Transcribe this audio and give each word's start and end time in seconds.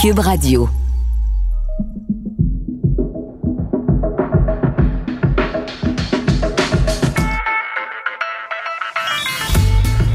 Cube 0.00 0.20
Radio. 0.20 0.68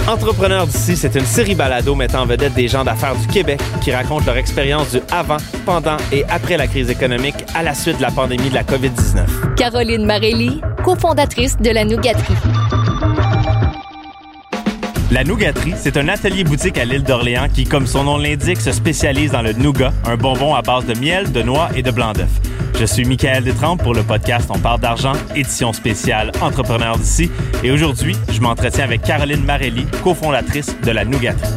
Entrepreneurs 0.07 0.67
d'ici, 0.67 0.95
c'est 0.95 1.13
une 1.15 1.25
série 1.25 1.53
balado 1.53 1.95
mettant 1.95 2.21
en 2.21 2.25
vedette 2.25 2.53
des 2.53 2.69
gens 2.69 2.85
d'affaires 2.85 3.17
du 3.17 3.27
Québec 3.27 3.59
qui 3.81 3.91
racontent 3.91 4.25
leur 4.25 4.37
expérience 4.37 4.91
du 4.91 4.99
avant, 5.11 5.35
pendant 5.65 5.97
et 6.13 6.23
après 6.29 6.55
la 6.55 6.67
crise 6.67 6.89
économique 6.89 7.35
à 7.53 7.61
la 7.61 7.73
suite 7.73 7.97
de 7.97 8.03
la 8.03 8.11
pandémie 8.11 8.49
de 8.49 8.55
la 8.55 8.63
COVID-19. 8.63 9.55
Caroline 9.57 10.05
Marelli, 10.05 10.61
cofondatrice 10.85 11.57
de 11.57 11.71
la 11.71 11.83
Nougaterie. 11.83 12.62
La 15.13 15.23
Nougaterie, 15.23 15.75
c'est 15.77 15.95
un 15.97 16.07
atelier 16.07 16.43
boutique 16.43 16.79
à 16.79 16.85
l'île 16.85 17.03
d'Orléans 17.03 17.47
qui, 17.47 17.65
comme 17.65 17.85
son 17.85 18.03
nom 18.03 18.17
l'indique, 18.17 18.59
se 18.59 18.71
spécialise 18.71 19.29
dans 19.29 19.43
le 19.43 19.53
nougat, 19.53 19.93
un 20.05 20.17
bonbon 20.17 20.55
à 20.55 20.63
base 20.63 20.87
de 20.87 20.99
miel, 20.99 21.31
de 21.31 21.43
noix 21.43 21.69
et 21.75 21.83
de 21.83 21.91
blanc 21.91 22.13
d'œuf. 22.13 22.31
Je 22.79 22.83
suis 22.83 23.05
Michael 23.05 23.43
Détrempe 23.43 23.83
pour 23.83 23.93
le 23.93 24.01
podcast 24.01 24.49
On 24.49 24.57
parle 24.57 24.79
d'argent, 24.79 25.13
édition 25.35 25.71
spéciale 25.71 26.31
Entrepreneurs 26.41 26.97
d'ici. 26.97 27.29
Et 27.63 27.69
aujourd'hui, 27.69 28.15
je 28.31 28.41
m'entretiens 28.41 28.85
avec 28.85 29.03
Caroline 29.03 29.45
Marelli, 29.45 29.85
cofondatrice 30.03 30.75
de 30.81 30.89
la 30.89 31.05
Nougaterie. 31.05 31.53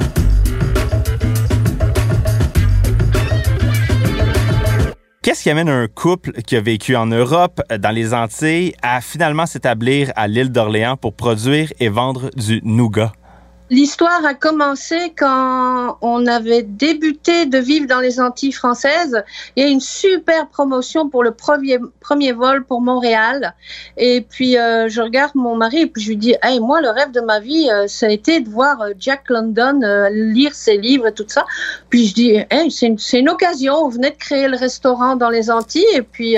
Qu'est-ce 5.22 5.42
qui 5.42 5.48
amène 5.48 5.70
un 5.70 5.88
couple 5.88 6.32
qui 6.42 6.56
a 6.56 6.60
vécu 6.60 6.94
en 6.94 7.06
Europe, 7.06 7.62
dans 7.78 7.90
les 7.90 8.12
Antilles, 8.12 8.74
à 8.82 9.00
finalement 9.00 9.46
s'établir 9.46 10.12
à 10.14 10.28
l'île 10.28 10.52
d'Orléans 10.52 10.98
pour 10.98 11.14
produire 11.14 11.72
et 11.80 11.88
vendre 11.88 12.30
du 12.36 12.60
nougat? 12.62 13.12
L'histoire 13.68 14.24
a 14.24 14.34
commencé 14.34 15.12
quand 15.18 15.98
on 16.00 16.26
avait 16.28 16.62
débuté 16.62 17.46
de 17.46 17.58
vivre 17.58 17.88
dans 17.88 17.98
les 17.98 18.20
Antilles 18.20 18.52
françaises. 18.52 19.24
Il 19.56 19.64
y 19.64 19.66
a 19.66 19.68
une 19.68 19.80
super 19.80 20.46
promotion 20.46 21.08
pour 21.08 21.24
le 21.24 21.32
premier, 21.32 21.78
premier 22.00 22.30
vol 22.30 22.64
pour 22.64 22.80
Montréal. 22.80 23.54
Et 23.96 24.20
puis, 24.20 24.56
euh, 24.56 24.88
je 24.88 25.02
regarde 25.02 25.32
mon 25.34 25.56
mari 25.56 25.80
et 25.80 25.86
puis 25.88 26.00
je 26.00 26.08
lui 26.10 26.16
dis, 26.16 26.36
hey, 26.44 26.60
moi, 26.60 26.80
le 26.80 26.90
rêve 26.90 27.10
de 27.10 27.20
ma 27.20 27.40
vie, 27.40 27.68
euh, 27.68 27.88
ça 27.88 28.06
a 28.06 28.10
été 28.10 28.40
de 28.40 28.48
voir 28.48 28.80
euh, 28.82 28.92
Jack 29.00 29.28
London 29.28 29.80
lire 30.12 30.54
ses 30.54 30.76
livres 30.76 31.08
et 31.08 31.12
tout 31.12 31.26
ça. 31.26 31.44
Puis 31.90 32.06
je 32.06 32.14
dis, 32.14 32.44
hey, 32.50 32.70
c'est 32.70 32.86
une, 32.86 32.98
une, 33.14 33.28
occasion. 33.28 33.74
On 33.74 33.88
venait 33.88 34.12
de 34.12 34.16
créer 34.16 34.46
le 34.46 34.56
restaurant 34.56 35.16
dans 35.16 35.30
les 35.30 35.50
Antilles 35.50 35.84
et 35.92 36.02
puis 36.02 36.36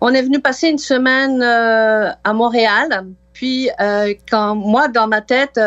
on 0.00 0.14
est 0.14 0.22
venu 0.22 0.40
passer 0.40 0.68
une 0.68 0.78
semaine 0.78 1.42
à 1.42 2.32
Montréal. 2.32 3.04
Puis, 3.34 3.68
quand 4.30 4.54
moi, 4.54 4.88
dans 4.88 5.06
ma 5.06 5.20
tête, 5.20 5.60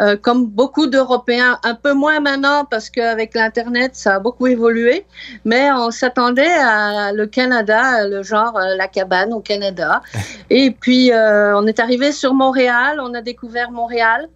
euh, 0.00 0.16
comme 0.16 0.46
beaucoup 0.46 0.86
d'Européens, 0.86 1.58
un 1.64 1.74
peu 1.74 1.92
moins 1.92 2.20
maintenant 2.20 2.64
parce 2.64 2.88
qu'avec 2.88 3.34
l'Internet, 3.34 3.96
ça 3.96 4.16
a 4.16 4.18
beaucoup 4.20 4.46
évolué, 4.46 5.04
mais 5.44 5.72
on 5.72 5.90
s'attendait 5.90 6.46
à 6.46 7.12
le 7.12 7.26
Canada, 7.26 8.06
le 8.06 8.22
genre 8.22 8.56
euh, 8.56 8.76
la 8.76 8.86
cabane 8.86 9.32
au 9.32 9.40
Canada. 9.40 10.00
Et 10.50 10.70
puis, 10.70 11.12
euh, 11.12 11.56
on 11.58 11.66
est 11.66 11.80
arrivé 11.80 12.12
sur 12.12 12.32
Montréal, 12.32 13.00
on 13.02 13.12
a 13.14 13.22
découvert 13.22 13.72
Montréal. 13.72 14.28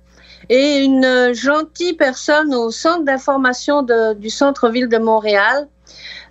Et 0.48 0.82
une 0.82 1.32
gentille 1.32 1.92
personne 1.92 2.52
au 2.52 2.72
centre 2.72 3.04
d'information 3.04 3.86
du 4.16 4.28
centre-ville 4.28 4.88
de 4.88 4.98
Montréal 4.98 5.68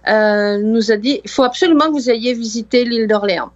euh, 0.07 0.57
nous 0.57 0.91
a 0.91 0.97
dit 0.97 1.21
il 1.23 1.29
faut 1.29 1.43
absolument 1.43 1.85
que 1.85 1.91
vous 1.91 2.09
ayez 2.09 2.33
visité 2.33 2.85
l'île 2.85 3.07
d'Orléans. 3.07 3.51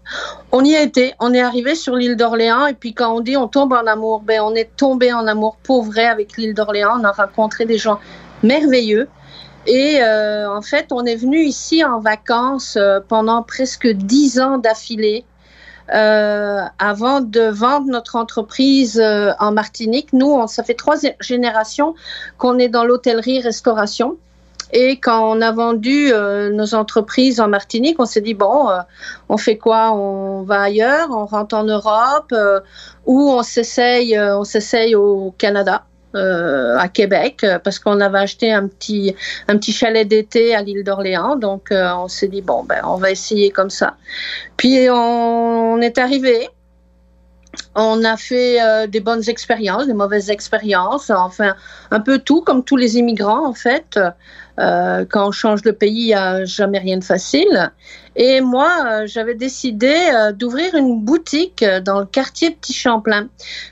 On 0.51 0.63
y 0.63 0.75
a 0.75 0.81
été, 0.81 1.13
on 1.19 1.33
est 1.33 1.41
arrivé 1.41 1.73
sur 1.73 1.95
l'île 1.95 2.16
d'Orléans 2.16 2.67
et 2.67 2.73
puis 2.73 2.94
quand 2.94 3.16
on 3.16 3.19
dit 3.19 3.35
on 3.35 3.47
tombe 3.47 3.73
en 3.73 3.88
amour, 3.88 4.22
ben 4.22 4.41
on 4.41 4.53
est 4.53 4.69
tombé 4.78 5.11
en 5.11 5.25
amour 5.25 5.57
pour 5.63 5.83
vrai 5.83 6.06
avec 6.06 6.38
l'île 6.38 6.53
d'Orléans. 6.53 7.00
On 7.00 7.03
a 7.03 7.11
rencontré 7.11 7.66
des 7.66 7.78
gens 7.78 8.00
merveilleux. 8.44 9.07
Et 9.66 9.97
euh, 10.03 10.47
en 10.47 10.61
fait, 10.61 10.91
on 10.91 11.06
est 11.06 11.16
venu 11.16 11.39
ici 11.39 11.83
en 11.83 12.00
vacances 12.00 12.77
euh, 12.77 13.00
pendant 13.07 13.41
presque 13.41 13.88
dix 13.88 14.39
ans 14.39 14.57
d'affilée. 14.59 15.25
Avant 15.88 17.22
de 17.22 17.41
vendre 17.41 17.85
notre 17.85 18.16
entreprise 18.16 19.00
en 19.00 19.51
Martinique. 19.51 20.13
Nous, 20.13 20.47
ça 20.47 20.63
fait 20.63 20.73
trois 20.73 20.95
générations 21.19 21.94
qu'on 22.39 22.57
est 22.57 22.69
dans 22.69 22.85
l'hôtellerie-restauration. 22.85 24.17
Et 24.72 25.00
quand 25.00 25.36
on 25.36 25.42
a 25.42 25.52
vendu 25.52 26.12
euh, 26.12 26.50
nos 26.50 26.76
entreprises 26.76 27.40
en 27.40 27.48
Martinique, 27.48 28.00
on 28.00 28.06
s'est 28.06 28.22
dit 28.22 28.34
bon, 28.34 28.70
euh, 28.70 28.80
on 29.30 29.38
fait 29.38 29.58
quoi? 29.58 29.94
On 29.94 30.44
va 30.44 30.62
ailleurs, 30.62 31.09
on 31.12 31.26
rentre 31.26 31.56
en 31.56 31.64
Europe 31.64 32.31
euh, 32.31 32.59
ou 33.06 33.31
on 33.31 33.44
s'essaye, 33.44 34.20
on 34.20 34.44
s'essaye 34.44 34.96
au 34.96 35.34
Canada. 35.38 35.84
à 36.16 36.88
Québec 36.88 37.46
parce 37.66 37.78
qu'on 37.78 38.00
avait 38.00 38.20
acheté 38.20 38.50
un 38.50 38.70
petit 38.70 39.14
un 39.50 39.58
petit 39.58 39.74
chalet 39.74 40.08
d'été 40.08 40.56
à 40.56 40.62
l'île 40.62 40.86
d'Orléans. 40.86 41.36
Donc 41.36 41.64
on 41.72 42.08
s'est 42.08 42.30
dit 42.30 42.42
bon 42.42 42.64
ben 42.64 42.81
on 42.86 42.96
va 42.96 43.12
essayer 43.12 43.50
comme 43.52 43.70
ça. 43.70 43.98
Puis 44.56 44.90
on 44.90 45.81
est 45.81 45.98
arrivé 45.98 46.48
on 47.75 48.03
a 48.03 48.18
fait 48.18 48.62
euh, 48.62 48.88
des 48.88 49.02
bonnes 49.02 49.28
expériences, 49.28 49.86
des 49.86 49.94
mauvaises 49.94 50.30
expériences, 50.30 51.09
enfin 51.09 51.56
un 51.91 52.00
peu 52.00 52.19
tout, 52.19 52.41
comme 52.41 52.63
tous 52.63 52.78
les 52.78 52.97
immigrants 52.97 53.46
en 53.46 53.53
fait. 53.53 54.00
Euh, 54.58 55.03
quand 55.09 55.28
on 55.28 55.31
change 55.31 55.62
de 55.63 55.72
pays, 55.72 55.91
il 55.91 56.06
n'y 56.08 56.13
a 56.13 56.46
jamais 56.46 56.80
rien 56.80 56.97
de 56.97 57.03
facile. 57.03 57.72
Et 58.16 58.40
moi, 58.40 58.72
euh, 58.86 59.03
j'avais 59.06 59.36
décidé 59.36 59.94
d'ouvrir 60.34 60.75
une 60.75 61.02
boutique 61.02 61.66
dans 61.84 62.00
le 62.00 62.06
quartier 62.06 62.52
Petit 62.52 62.74
Champlain. 62.74 63.28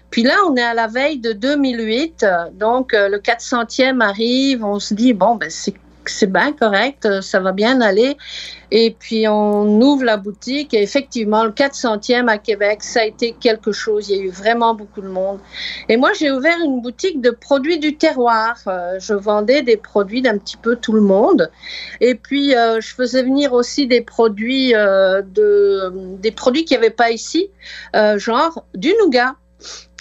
Puis 0.10 0.24
là, 0.24 0.36
on 0.50 0.56
est 0.58 0.62
à 0.62 0.74
la 0.74 0.88
veille 0.88 1.20
de 1.20 1.32
2008, 1.32 2.26
donc 2.54 2.92
le 2.92 3.18
400e 3.18 4.02
arrive, 4.02 4.64
on 4.64 4.80
se 4.80 4.94
dit, 4.94 5.14
bon, 5.14 5.36
ben, 5.36 5.50
c'est 5.50 5.74
c'est 6.10 6.32
bien 6.32 6.54
correct, 6.54 7.06
euh, 7.06 7.22
ça 7.22 7.40
va 7.40 7.52
bien 7.52 7.82
aller. 7.82 8.18
Et 8.72 8.96
puis 8.98 9.28
on 9.28 9.82
ouvre 9.82 10.04
la 10.04 10.18
boutique 10.18 10.74
et 10.74 10.82
effectivement, 10.82 11.44
le 11.44 11.52
400e 11.52 12.28
à 12.28 12.38
Québec, 12.38 12.84
ça 12.84 13.02
a 13.02 13.06
été 13.06 13.34
quelque 13.40 13.72
chose. 13.72 14.10
Il 14.10 14.18
y 14.18 14.20
a 14.20 14.24
eu 14.24 14.30
vraiment 14.30 14.74
beaucoup 14.74 15.02
de 15.02 15.08
monde. 15.08 15.40
Et 15.90 15.98
moi, 15.98 16.12
j'ai 16.18 16.32
ouvert 16.32 16.58
une 16.60 16.82
boutique 16.82 17.22
de 17.22 17.30
produits 17.30 17.78
du 17.78 17.98
terroir. 17.98 18.58
Euh, 18.68 19.00
je 19.00 19.14
vendais 19.14 19.62
des 19.62 19.78
produits 19.78 20.22
d'un 20.22 20.38
petit 20.38 20.58
peu 20.58 20.76
tout 20.76 20.94
le 20.94 21.02
monde. 21.02 21.52
Et 22.02 22.16
puis, 22.16 22.56
euh, 22.56 22.82
je 22.82 22.96
faisais 22.96 23.22
venir 23.22 23.54
aussi 23.54 23.86
des 23.86 24.02
produits, 24.02 24.74
de, 24.74 25.94
des 26.18 26.32
produits 26.32 26.66
qu'il 26.66 26.80
n'y 26.80 26.86
avait 26.86 26.96
pas 26.96 27.12
ici, 27.12 27.50
genre 28.18 28.66
du 28.74 28.92
nougat. 29.00 29.36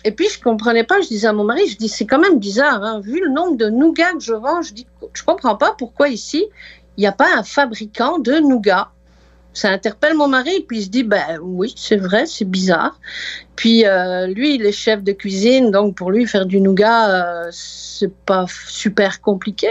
Et 0.04 0.12
puis, 0.12 0.28
je 0.28 0.40
comprenais 0.40 0.84
pas. 0.84 1.00
Je 1.00 1.08
disais 1.08 1.28
à 1.28 1.32
mon 1.32 1.44
mari, 1.44 1.66
je 1.68 1.76
dis, 1.76 1.88
c'est 1.88 2.06
quand 2.06 2.18
même 2.18 2.38
bizarre, 2.38 2.82
hein. 2.82 3.00
vu 3.00 3.20
le 3.20 3.30
nombre 3.30 3.56
de 3.56 3.68
nougats 3.68 4.12
que 4.12 4.20
je 4.20 4.32
vends, 4.32 4.62
je 4.62 4.72
dis, 4.72 4.86
je 5.14 5.22
comprends 5.22 5.56
pas 5.56 5.74
pourquoi 5.76 6.08
ici, 6.08 6.46
il 6.96 7.00
n'y 7.00 7.06
a 7.06 7.12
pas 7.12 7.36
un 7.36 7.42
fabricant 7.42 8.18
de 8.18 8.38
nougats. 8.38 8.90
Ça 9.54 9.68
interpelle 9.68 10.14
mon 10.14 10.28
mari, 10.28 10.64
puis 10.66 10.78
il 10.78 10.84
se 10.84 10.88
dit, 10.88 11.02
ben 11.02 11.38
oui, 11.42 11.74
c'est 11.76 11.98
vrai, 11.98 12.24
c'est 12.24 12.46
bizarre. 12.46 12.98
Puis 13.54 13.84
euh, 13.84 14.26
lui, 14.26 14.54
il 14.54 14.64
est 14.64 14.72
chef 14.72 15.02
de 15.02 15.12
cuisine, 15.12 15.70
donc 15.70 15.94
pour 15.94 16.10
lui, 16.10 16.26
faire 16.26 16.46
du 16.46 16.60
nougat, 16.60 17.10
euh, 17.10 17.48
c'est 17.52 18.12
pas 18.12 18.46
super 18.48 19.20
compliqué. 19.20 19.68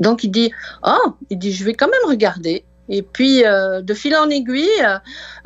Donc 0.00 0.24
il 0.24 0.30
dit, 0.30 0.50
oh, 0.84 1.14
il 1.30 1.38
dit, 1.38 1.52
je 1.52 1.64
vais 1.64 1.74
quand 1.74 1.86
même 1.86 2.10
regarder. 2.10 2.64
Et 2.88 3.02
puis, 3.02 3.44
euh, 3.44 3.82
de 3.82 3.94
fil 3.94 4.14
en 4.14 4.30
aiguille, 4.30 4.68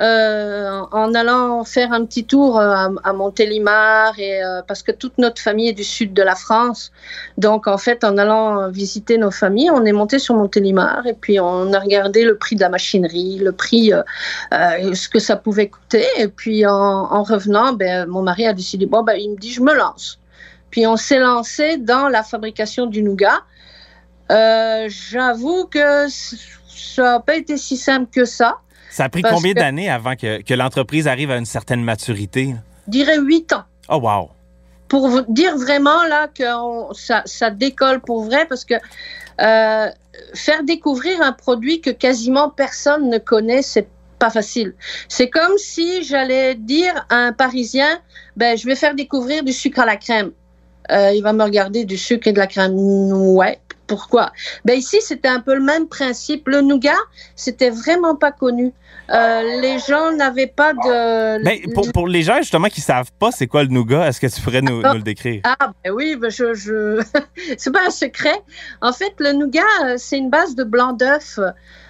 euh, 0.01 0.81
en 0.93 1.15
allant 1.15 1.65
faire 1.65 1.93
un 1.93 2.05
petit 2.05 2.25
tour 2.25 2.59
euh, 2.59 2.89
à, 3.03 3.13
Montélimar, 3.15 4.19
et, 4.19 4.41
parce 4.69 4.83
que 4.83 4.93
toute 4.93 5.17
notre 5.17 5.41
famille 5.41 5.69
est 5.69 5.75
du 5.75 5.85
sud 5.85 6.13
de 6.13 6.23
la 6.23 6.35
France, 6.35 6.93
donc 7.39 7.67
en 7.67 7.79
fait, 7.79 8.05
en 8.05 8.19
allant 8.19 8.71
visiter 8.71 9.17
nos 9.17 9.31
familles, 9.31 9.71
on 9.71 9.85
est 9.85 9.93
monté 9.93 10.19
sur 10.19 10.35
Montélimar 10.35 11.07
et 11.07 11.15
puis 11.15 11.41
on 11.41 11.73
a 11.73 11.79
regardé 11.79 12.25
le 12.25 12.37
prix 12.37 12.57
de 12.57 12.61
la 12.61 12.69
machinerie, 12.69 13.39
le 13.39 13.53
prix, 13.53 13.93
ce 14.53 15.09
que 15.09 15.19
ça 15.19 15.37
pouvait 15.37 15.69
coûter. 15.69 16.05
Et 16.19 16.29
puis 16.29 16.67
en, 16.67 17.23
revenant, 17.23 17.73
ben, 17.73 18.07
mon 18.07 18.23
mari 18.23 18.47
a 18.47 18.53
décidé, 18.53 18.87
bon, 18.87 19.03
ben, 19.03 19.15
il 19.15 19.31
me 19.31 19.37
dit, 19.37 19.53
je 19.53 19.63
me 19.63 19.75
lance. 19.75 20.19
Puis 20.71 20.87
on 20.87 20.97
s'est 20.97 21.19
lancé 21.19 21.79
dans 21.79 22.09
la 22.09 22.23
fabrication 22.23 22.87
du 22.87 23.03
nougat. 23.03 23.41
J'avoue 24.29 25.67
que 25.67 26.09
ça 26.75 27.03
n'a 27.03 27.21
pas 27.21 27.37
été 27.37 27.57
si 27.57 27.77
simple 27.77 28.09
que 28.13 28.25
ça. 28.25 28.59
Ça 28.91 29.05
a 29.05 29.09
pris 29.09 29.23
combien 29.23 29.53
d'années 29.53 29.89
avant 29.89 30.17
que, 30.17 30.55
l'entreprise 30.55 31.07
arrive 31.07 31.31
à 31.31 31.37
une 31.37 31.47
certaine 31.47 31.83
maturité? 31.83 32.55
Je 32.87 32.91
dirais 32.91 33.19
huit 33.19 33.53
ans. 33.53 33.65
Oh, 33.89 33.97
wow! 33.97 34.31
Pour 34.89 35.09
vous 35.09 35.23
dire 35.29 35.57
vraiment 35.57 36.03
là 36.05 36.27
que 36.27 36.45
ça, 36.95 37.51
décolle 37.51 38.01
pour 38.01 38.25
vrai, 38.25 38.47
parce 38.47 38.65
que 38.65 38.75
faire 39.39 40.65
découvrir 40.65 41.23
un 41.23 41.33
produit 41.33 41.81
que 41.81 41.91
quasiment 41.91 42.51
personne 42.51 43.09
ne 43.09 43.19
connaît, 43.19 43.63
c'est 43.63 43.89
pas 44.21 44.31
facile. 44.31 44.75
C'est 45.09 45.29
comme 45.29 45.57
si 45.59 46.05
j'allais 46.05 46.55
dire 46.55 47.07
à 47.09 47.17
un 47.17 47.33
Parisien, 47.33 47.99
ben, 48.37 48.57
je 48.57 48.67
vais 48.67 48.77
faire 48.77 48.95
découvrir 48.95 49.43
du 49.43 49.53
sucre 49.53 49.81
à 49.81 49.87
la 49.87 49.97
crème. 49.97 50.31
Euh, 50.93 51.13
il 51.13 51.23
va 51.23 51.33
me 51.33 51.43
regarder 51.43 51.85
du 51.85 51.97
sucre 51.97 52.29
et 52.29 52.33
de 52.33 52.39
la 52.39 52.47
crème. 52.47 52.75
Ouais. 52.75 53.59
Pourquoi 53.91 54.31
Ben 54.65 54.79
ici 54.79 54.99
c'était 55.01 55.27
un 55.27 55.41
peu 55.41 55.53
le 55.53 55.61
même 55.61 55.89
principe. 55.89 56.47
Le 56.47 56.61
nougat 56.61 57.03
c'était 57.35 57.71
vraiment 57.71 58.15
pas 58.15 58.31
connu. 58.31 58.73
Euh, 59.11 59.61
les 59.61 59.81
gens 59.81 60.13
n'avaient 60.13 60.47
pas 60.47 60.75
de. 60.75 61.43
Mais 61.43 61.61
ben, 61.67 61.75
pour, 61.75 61.91
pour, 61.91 62.07
les 62.07 62.23
gens 62.23 62.37
justement 62.37 62.69
qui 62.69 62.81
savent 62.81 63.11
pas 63.19 63.33
c'est 63.33 63.49
quoi 63.49 63.65
le 63.65 63.71
nougat, 63.71 64.07
est-ce 64.07 64.21
que 64.21 64.29
tu 64.29 64.41
pourrais 64.41 64.63
nous, 64.63 64.81
nous 64.81 64.95
le 64.95 65.03
décrire? 65.03 65.41
Ah 65.43 65.73
ben 65.83 65.91
oui, 65.91 66.15
ben 66.15 66.31
je, 66.31 66.55
je... 66.55 67.03
c'est 67.59 67.73
pas 67.73 67.85
un 67.85 67.91
secret. 67.91 68.41
En 68.81 68.93
fait, 68.93 69.13
le 69.19 69.33
nougat 69.33 69.65
euh, 69.85 69.95
c'est 69.97 70.19
une 70.19 70.31
base 70.31 70.55
de 70.55 70.63
blanc 70.63 70.93
d'œuf, 70.93 71.41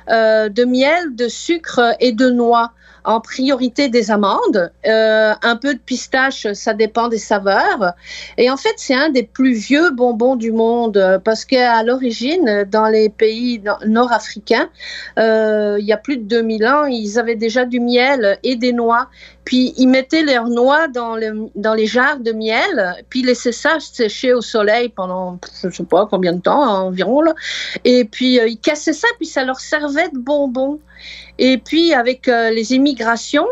euh, 0.09 0.49
de 0.49 0.65
miel, 0.65 1.15
de 1.15 1.29
sucre 1.29 1.95
et 2.01 2.13
de 2.13 2.31
noix 2.31 2.73
en 3.05 3.21
priorité 3.21 3.89
des 3.89 4.11
amandes, 4.11 4.71
euh, 4.87 5.35
un 5.43 5.57
peu 5.57 5.75
de 5.75 5.81
pistache, 5.81 6.53
ça 6.53 6.75
dépend 6.75 7.09
des 7.09 7.19
saveurs. 7.19 7.95
Et 8.39 8.51
en 8.51 8.57
fait, 8.57 8.75
c'est 8.77 8.95
un 8.95 9.11
des 9.11 9.23
plus 9.23 9.55
vieux 9.55 9.91
bonbons 9.91 10.37
du 10.37 10.53
monde 10.53 11.21
parce 11.25 11.45
qu'à 11.45 11.83
l'origine, 11.83 12.65
dans 12.71 12.89
les 12.89 13.09
pays 13.09 13.63
nord-africains, 13.87 14.69
euh, 15.19 15.77
il 15.79 15.87
y 15.87 15.93
a 15.93 15.97
plus 15.97 16.17
de 16.17 16.25
2000 16.25 16.67
ans, 16.67 16.85
ils 16.85 17.19
avaient 17.19 17.37
déjà 17.37 17.65
du 17.65 17.81
miel 17.81 18.39
et 18.43 18.57
des 18.57 18.73
noix. 18.73 19.09
Puis 19.45 19.75
ils 19.79 19.89
mettaient 19.89 20.23
leurs 20.23 20.49
noix 20.49 20.87
dans, 20.89 21.17
les 21.17 21.87
jarres 21.87 22.21
de 22.21 22.33
miel, 22.33 22.95
puis 23.09 23.23
laissaient 23.23 23.53
ça 23.53 23.79
sécher 23.81 24.33
au 24.33 24.41
soleil 24.41 24.91
pendant 24.91 25.39
je 25.61 25.69
ne 25.69 25.73
sais 25.73 25.85
pas 25.85 26.07
combien 26.07 26.35
de 26.35 26.41
temps 26.41 26.63
environ. 26.87 27.23
Et 27.85 28.05
puis 28.05 28.39
euh, 28.39 28.47
ils 28.47 28.59
cassaient 28.59 28.93
ça, 28.93 29.09
puis 29.17 29.27
ça 29.27 29.45
leur 29.45 29.61
servait 29.61 30.09
de 30.11 30.19
bonbons. 30.19 30.79
Et 31.39 31.59
puis 31.59 31.95
avec 31.95 32.29
euh, 32.29 32.51
les 32.51 32.75
immigrations, 32.75 33.47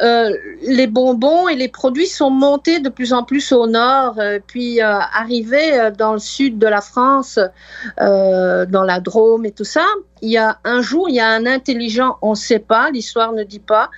euh, 0.00 0.30
les 0.62 0.86
bonbons 0.86 1.48
et 1.48 1.56
les 1.56 1.68
produits 1.68 2.06
sont 2.06 2.30
montés 2.30 2.80
de 2.80 2.88
plus 2.88 3.12
en 3.12 3.22
plus 3.22 3.52
au 3.52 3.66
nord, 3.66 4.20
puis 4.46 4.80
arrivés 4.80 5.90
dans 5.96 6.14
le 6.14 6.18
sud 6.18 6.58
de 6.58 6.66
la 6.66 6.80
France, 6.80 7.38
dans 7.98 8.84
la 8.86 9.00
Drôme 9.00 9.44
et 9.46 9.52
tout 9.52 9.64
ça. 9.64 9.84
Il 10.22 10.30
y 10.30 10.38
a 10.38 10.58
un 10.64 10.80
jour, 10.80 11.08
il 11.08 11.16
y 11.16 11.20
a 11.20 11.28
un 11.28 11.46
intelligent, 11.46 12.16
on 12.22 12.30
ne 12.30 12.36
sait 12.36 12.58
pas, 12.58 12.90
l'histoire 12.90 13.32
ne 13.32 13.44
dit 13.44 13.58
pas, 13.58 13.90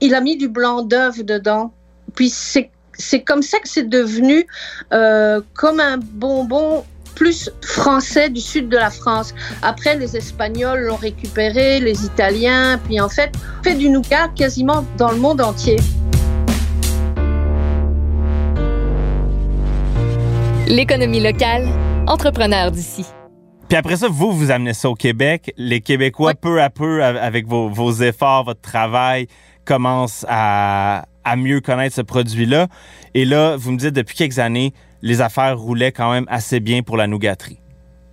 il 0.00 0.14
a 0.14 0.20
mis 0.20 0.36
du 0.36 0.48
blanc 0.48 0.82
d'œuf 0.82 1.24
dedans. 1.24 1.72
Puis 2.14 2.30
c'est 2.30 3.22
comme 3.22 3.42
ça 3.42 3.58
que 3.58 3.68
c'est 3.68 3.88
devenu 3.88 4.46
euh, 4.92 5.40
comme 5.54 5.80
un 5.80 5.96
bonbon 5.98 6.84
plus 7.14 7.50
français 7.62 8.30
du 8.30 8.40
sud 8.40 8.68
de 8.68 8.76
la 8.76 8.90
France. 8.90 9.34
Après, 9.62 9.96
les 9.96 10.16
Espagnols 10.16 10.80
l'ont 10.80 10.96
récupéré, 10.96 11.80
les 11.80 12.04
Italiens, 12.04 12.80
puis 12.84 13.00
en 13.00 13.08
fait, 13.08 13.32
fait 13.62 13.74
du 13.74 13.88
nougat 13.88 14.28
quasiment 14.28 14.84
dans 14.96 15.10
le 15.10 15.18
monde 15.18 15.40
entier. 15.40 15.76
L'économie 20.66 21.20
locale, 21.20 21.68
entrepreneur 22.06 22.70
d'ici. 22.70 23.04
Puis 23.68 23.78
après 23.78 23.96
ça, 23.96 24.08
vous, 24.08 24.32
vous 24.32 24.50
amenez 24.50 24.74
ça 24.74 24.90
au 24.90 24.94
Québec. 24.94 25.52
Les 25.56 25.80
Québécois, 25.80 26.34
peu 26.34 26.62
à 26.62 26.70
peu, 26.70 27.02
avec 27.02 27.46
vos, 27.46 27.68
vos 27.68 27.92
efforts, 27.92 28.44
votre 28.44 28.60
travail, 28.60 29.26
commence 29.64 30.26
à, 30.28 31.04
à 31.24 31.36
mieux 31.36 31.60
connaître 31.60 31.96
ce 31.96 32.02
produit-là. 32.02 32.68
Et 33.14 33.24
là, 33.24 33.56
vous 33.56 33.72
me 33.72 33.78
dites, 33.78 33.94
depuis 33.94 34.16
quelques 34.16 34.38
années, 34.38 34.72
les 35.02 35.20
affaires 35.20 35.58
roulaient 35.58 35.92
quand 35.92 36.12
même 36.12 36.26
assez 36.28 36.60
bien 36.60 36.82
pour 36.82 36.96
la 36.96 37.06
nougaterie. 37.06 37.58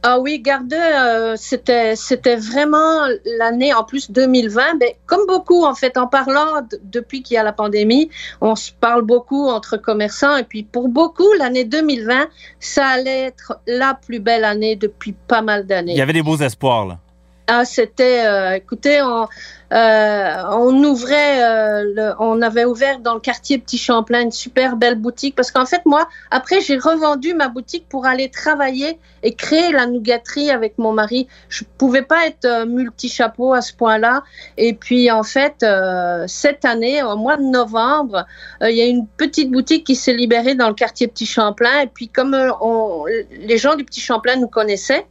Ah 0.01 0.17
oui, 0.17 0.39
Gardeux, 0.39 0.77
euh, 0.77 1.35
c'était 1.35 1.97
c'était 1.97 2.37
vraiment 2.37 3.05
l'année 3.37 3.73
en 3.73 3.83
plus 3.83 4.09
2020. 4.09 4.75
Ben, 4.79 4.89
comme 5.05 5.25
beaucoup 5.27 5.65
en 5.65 5.75
fait, 5.75 5.97
en 5.97 6.07
parlant 6.07 6.65
depuis 6.83 7.21
qu'il 7.21 7.35
y 7.35 7.37
a 7.37 7.43
la 7.43 7.51
pandémie, 7.51 8.09
on 8.39 8.55
se 8.55 8.71
parle 8.71 9.01
beaucoup 9.01 9.49
entre 9.49 9.75
commerçants 9.75 10.37
et 10.37 10.43
puis 10.43 10.63
pour 10.63 10.87
beaucoup 10.87 11.29
l'année 11.37 11.65
2020, 11.65 12.29
ça 12.61 12.87
allait 12.87 13.23
être 13.23 13.59
la 13.67 13.93
plus 13.93 14.21
belle 14.21 14.45
année 14.45 14.77
depuis 14.77 15.11
pas 15.11 15.41
mal 15.41 15.65
d'années. 15.65 15.91
Il 15.91 15.97
y 15.97 16.01
avait 16.01 16.13
des 16.13 16.23
beaux 16.23 16.37
espoirs 16.37 16.85
là. 16.85 16.99
Ah, 17.51 17.65
c'était, 17.65 18.27
euh, 18.27 18.51
écoutez, 18.57 19.01
on, 19.01 19.27
euh, 19.73 20.83
ouvrait, 20.85 21.43
euh, 21.43 22.13
on 22.19 22.43
avait 22.43 22.65
ouvert 22.65 22.99
dans 22.99 23.15
le 23.15 23.19
quartier 23.19 23.57
Petit 23.57 23.79
Champlain 23.79 24.21
une 24.21 24.31
super 24.31 24.75
belle 24.75 24.93
boutique 24.93 25.35
parce 25.35 25.49
qu'en 25.49 25.65
fait, 25.65 25.81
moi, 25.87 26.07
après, 26.29 26.61
j'ai 26.61 26.77
revendu 26.77 27.33
ma 27.33 27.47
boutique 27.47 27.89
pour 27.89 28.05
aller 28.05 28.29
travailler 28.29 28.99
et 29.23 29.33
créer 29.33 29.71
la 29.71 29.87
nougaterie 29.87 30.51
avec 30.51 30.77
mon 30.77 30.91
mari. 30.91 31.27
Je 31.49 31.63
pouvais 31.79 32.03
pas 32.03 32.27
être 32.27 32.67
multi-chapeau 32.67 33.55
à 33.55 33.61
ce 33.61 33.73
point-là. 33.73 34.21
Et 34.57 34.73
puis, 34.75 35.09
en 35.09 35.23
fait, 35.23 35.65
cette 36.27 36.65
année, 36.65 37.01
au 37.01 37.17
mois 37.17 37.37
de 37.37 37.45
novembre, 37.45 38.27
il 38.61 38.75
y 38.75 38.81
a 38.83 38.85
une 38.85 39.07
petite 39.07 39.49
boutique 39.49 39.87
qui 39.87 39.95
s'est 39.95 40.13
libérée 40.13 40.53
dans 40.53 40.67
le 40.67 40.75
quartier 40.75 41.07
Petit 41.07 41.25
Champlain. 41.25 41.81
Et 41.81 41.87
puis, 41.87 42.09
comme 42.09 42.37
les 43.31 43.57
gens 43.57 43.75
du 43.75 43.85
Petit 43.85 44.01
Champlain 44.01 44.35
nous 44.35 44.49
connaissaient, 44.49 45.07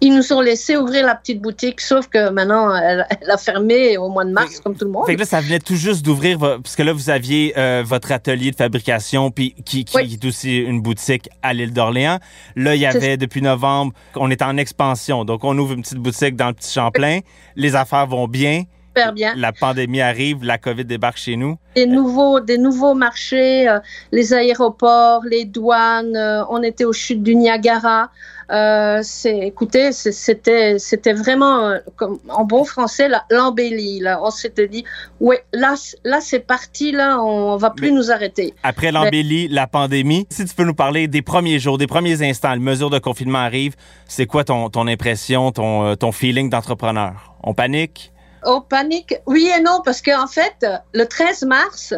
ils 0.00 0.14
nous 0.14 0.32
ont 0.32 0.40
laissé 0.40 0.76
ouvrir 0.76 1.06
la 1.06 1.14
petite 1.14 1.40
boutique, 1.40 1.80
sauf 1.80 2.08
que 2.08 2.30
maintenant, 2.30 2.74
elle, 2.74 3.06
a 3.28 3.38
fermé 3.38 3.96
au 3.96 4.08
mois 4.08 4.24
de 4.24 4.30
mars, 4.30 4.60
comme 4.60 4.76
tout 4.76 4.84
le 4.84 4.90
monde. 4.90 5.06
Fait 5.06 5.14
que 5.14 5.20
là, 5.20 5.26
ça 5.26 5.40
venait 5.40 5.58
tout 5.58 5.74
juste 5.74 6.04
d'ouvrir, 6.04 6.38
parce 6.38 6.76
que 6.76 6.82
là, 6.82 6.92
vous 6.92 7.08
aviez 7.08 7.54
euh, 7.56 7.82
votre 7.84 8.12
atelier 8.12 8.50
de 8.50 8.56
fabrication, 8.56 9.30
puis 9.30 9.54
qui, 9.64 9.84
qui 9.84 9.98
est 9.98 10.24
aussi 10.24 10.58
une 10.58 10.82
boutique 10.82 11.30
à 11.42 11.54
l'île 11.54 11.72
d'Orléans. 11.72 12.18
Là, 12.56 12.74
il 12.74 12.80
y 12.80 12.86
avait, 12.86 13.16
depuis 13.16 13.40
novembre, 13.40 13.92
on 14.16 14.30
est 14.30 14.42
en 14.42 14.56
expansion. 14.58 15.24
Donc, 15.24 15.44
on 15.44 15.56
ouvre 15.56 15.72
une 15.72 15.82
petite 15.82 15.98
boutique 15.98 16.36
dans 16.36 16.48
le 16.48 16.54
Petit 16.54 16.72
Champlain. 16.72 17.20
Les 17.54 17.74
affaires 17.74 18.06
vont 18.06 18.28
bien. 18.28 18.64
Super 18.96 19.12
bien. 19.12 19.34
La 19.36 19.52
pandémie 19.52 20.00
arrive, 20.00 20.42
la 20.42 20.56
COVID 20.56 20.86
débarque 20.86 21.18
chez 21.18 21.36
nous. 21.36 21.58
Des 21.74 21.84
nouveaux, 21.84 22.40
des 22.40 22.56
nouveaux 22.56 22.94
marchés, 22.94 23.68
euh, 23.68 23.78
les 24.10 24.32
aéroports, 24.32 25.22
les 25.24 25.44
douanes. 25.44 26.16
Euh, 26.16 26.44
on 26.48 26.62
était 26.62 26.86
aux 26.86 26.94
chutes 26.94 27.22
du 27.22 27.34
Niagara. 27.34 28.10
Euh, 28.50 29.00
c'est, 29.02 29.38
écoutez, 29.38 29.92
c'était, 29.92 30.78
c'était 30.78 31.12
vraiment, 31.12 31.68
euh, 31.68 31.78
comme, 31.96 32.18
en 32.30 32.44
bon 32.44 32.64
français, 32.64 33.08
l'embellie. 33.30 34.02
On 34.22 34.30
s'était 34.30 34.66
dit, 34.66 34.84
ouais, 35.20 35.44
là, 35.52 35.74
là, 36.04 36.20
c'est 36.22 36.40
parti. 36.40 36.92
Là, 36.92 37.20
on, 37.20 37.56
va 37.56 37.68
plus 37.68 37.92
nous 37.92 38.10
arrêter. 38.10 38.54
Après 38.62 38.92
l'embellie, 38.92 39.48
la 39.48 39.66
pandémie, 39.66 40.26
si 40.30 40.46
tu 40.46 40.54
peux 40.54 40.64
nous 40.64 40.74
parler 40.74 41.06
des 41.06 41.20
premiers 41.20 41.58
jours, 41.58 41.76
des 41.76 41.86
premiers 41.86 42.22
instants, 42.22 42.54
les 42.54 42.60
mesures 42.60 42.90
de 42.90 42.98
confinement 42.98 43.40
arrivent. 43.40 43.76
C'est 44.06 44.26
quoi 44.26 44.44
ton, 44.44 44.70
ton 44.70 44.86
impression, 44.86 45.52
ton, 45.52 45.96
ton 45.96 46.12
feeling 46.12 46.48
d'entrepreneur? 46.48 47.34
On 47.42 47.52
panique? 47.52 48.12
On 48.46 48.60
panique, 48.60 49.16
oui 49.26 49.50
et 49.54 49.60
non, 49.60 49.80
parce 49.84 50.00
qu'en 50.00 50.28
fait, 50.28 50.64
le 50.94 51.04
13 51.04 51.42
mars, 51.42 51.94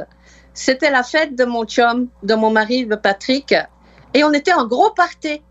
c'était 0.55 0.91
la 0.91 1.03
fête 1.03 1.37
de 1.37 1.45
mon 1.45 1.65
chum, 1.65 2.09
de 2.23 2.35
mon 2.35 2.51
mari, 2.51 2.87
de 2.87 2.97
Patrick, 2.97 3.55
et 4.15 4.25
on 4.25 4.33
était 4.33 4.53
en 4.53 4.67
gros 4.67 4.91
party. 4.91 5.43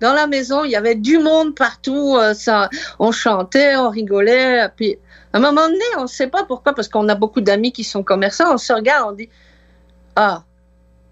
Dans 0.00 0.12
la 0.12 0.26
maison, 0.26 0.64
il 0.64 0.70
y 0.70 0.76
avait 0.76 0.94
du 0.94 1.18
monde 1.18 1.54
partout. 1.54 2.16
Euh, 2.16 2.34
ça, 2.34 2.68
on 2.98 3.12
chantait, 3.12 3.76
on 3.76 3.88
rigolait. 3.88 4.68
Puis, 4.76 4.98
à 5.32 5.38
un 5.38 5.40
moment 5.40 5.66
donné, 5.66 5.84
on 5.98 6.02
ne 6.02 6.06
sait 6.06 6.28
pas 6.28 6.44
pourquoi, 6.44 6.74
parce 6.74 6.88
qu'on 6.88 7.08
a 7.08 7.14
beaucoup 7.14 7.40
d'amis 7.40 7.72
qui 7.72 7.82
sont 7.82 8.02
commerçants. 8.02 8.54
On 8.54 8.58
se 8.58 8.72
regarde, 8.72 9.08
on 9.08 9.12
dit 9.12 9.28
Ah, 10.14 10.44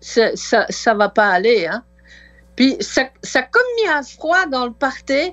ça, 0.01 0.31
ça 0.37 0.95
va 0.95 1.09
pas 1.09 1.29
aller. 1.29 1.67
Hein? 1.67 1.83
Puis 2.57 2.77
ça, 2.81 3.05
ça 3.23 3.41
a 3.41 3.43
comme 3.43 3.63
mis 3.83 3.89
un 3.89 4.03
froid 4.03 4.47
dans 4.47 4.67
le 4.67 4.73
party. 4.73 5.33